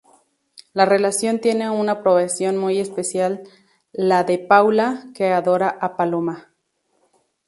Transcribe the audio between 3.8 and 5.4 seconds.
la de Paula, que